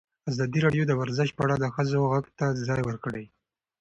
[0.31, 3.25] ازادي راډیو د ورزش په اړه د ښځو غږ ته ځای ورکړی.